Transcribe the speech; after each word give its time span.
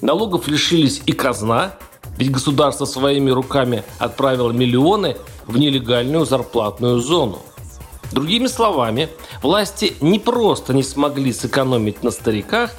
Налогов 0.00 0.48
лишились 0.48 1.02
и 1.04 1.12
казна, 1.12 1.74
ведь 2.16 2.30
государство 2.30 2.86
своими 2.86 3.30
руками 3.30 3.84
отправило 3.98 4.50
миллионы 4.50 5.16
в 5.46 5.58
нелегальную 5.58 6.24
зарплатную 6.24 7.00
зону. 7.00 7.40
Другими 8.10 8.46
словами, 8.46 9.08
власти 9.42 9.94
не 10.00 10.18
просто 10.18 10.74
не 10.74 10.82
смогли 10.82 11.32
сэкономить 11.32 12.02
на 12.02 12.10
стариках, 12.10 12.72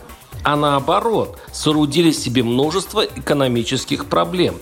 а 0.43 0.55
наоборот, 0.55 1.37
соорудили 1.53 2.11
себе 2.11 2.41
множество 2.41 3.05
экономических 3.05 4.07
проблем. 4.07 4.55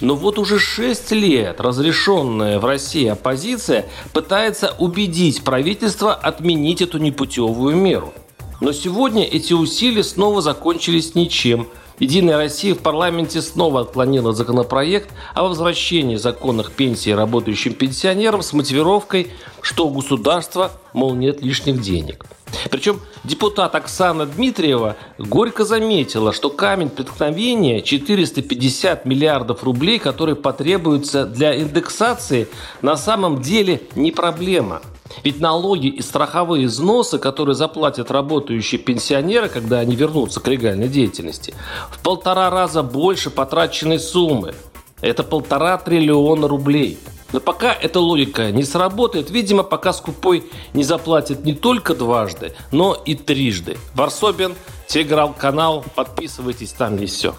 Но 0.00 0.14
вот 0.14 0.38
уже 0.38 0.60
6 0.60 1.10
лет 1.10 1.60
разрешенная 1.60 2.60
в 2.60 2.64
России 2.64 3.08
оппозиция 3.08 3.86
пытается 4.12 4.72
убедить 4.78 5.42
правительство 5.42 6.14
отменить 6.14 6.80
эту 6.80 6.98
непутевую 6.98 7.74
меру. 7.74 8.14
Но 8.60 8.72
сегодня 8.72 9.24
эти 9.24 9.52
усилия 9.52 10.04
снова 10.04 10.40
закончились 10.40 11.16
ничем– 11.16 11.66
Единая 12.00 12.36
Россия 12.36 12.74
в 12.74 12.78
парламенте 12.78 13.40
снова 13.40 13.82
отклонила 13.82 14.32
законопроект 14.32 15.10
о 15.32 15.44
возвращении 15.44 16.16
законных 16.16 16.72
пенсий 16.72 17.14
работающим 17.14 17.74
пенсионерам 17.74 18.42
с 18.42 18.52
мотивировкой, 18.52 19.28
что 19.60 19.86
у 19.86 19.90
государства, 19.90 20.72
мол, 20.92 21.14
нет 21.14 21.40
лишних 21.40 21.80
денег. 21.80 22.26
Причем 22.70 23.00
депутат 23.22 23.74
Оксана 23.74 24.26
Дмитриева 24.26 24.96
горько 25.18 25.64
заметила, 25.64 26.32
что 26.32 26.50
камень 26.50 26.88
преткновения 26.88 27.80
450 27.80 29.04
миллиардов 29.06 29.62
рублей, 29.62 29.98
которые 29.98 30.34
потребуются 30.34 31.26
для 31.26 31.56
индексации, 31.56 32.48
на 32.82 32.96
самом 32.96 33.40
деле 33.40 33.82
не 33.94 34.10
проблема– 34.10 34.82
ведь 35.22 35.40
налоги 35.40 35.88
и 35.88 36.02
страховые 36.02 36.66
взносы, 36.66 37.18
которые 37.18 37.54
заплатят 37.54 38.10
работающие 38.10 38.80
пенсионеры, 38.80 39.48
когда 39.48 39.78
они 39.78 39.96
вернутся 39.96 40.40
к 40.40 40.48
легальной 40.48 40.88
деятельности, 40.88 41.54
в 41.90 42.00
полтора 42.00 42.50
раза 42.50 42.82
больше 42.82 43.30
потраченной 43.30 43.98
суммы. 43.98 44.54
Это 45.00 45.22
полтора 45.22 45.76
триллиона 45.78 46.48
рублей. 46.48 46.98
Но 47.32 47.40
пока 47.40 47.72
эта 47.72 47.98
логика 47.98 48.52
не 48.52 48.62
сработает, 48.62 49.28
видимо, 49.28 49.64
пока 49.64 49.92
скупой 49.92 50.44
не 50.72 50.84
заплатит 50.84 51.44
не 51.44 51.52
только 51.52 51.94
дважды, 51.94 52.54
но 52.70 52.94
и 52.94 53.14
трижды. 53.16 53.76
Варсобин, 53.94 54.54
телеграм-канал, 54.86 55.84
подписывайтесь, 55.96 56.72
там 56.72 56.96
есть 56.96 57.16
все. 57.16 57.34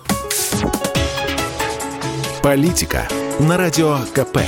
Политика 2.43 3.07
на 3.39 3.57
радио 3.57 3.97
КП. 4.13 4.39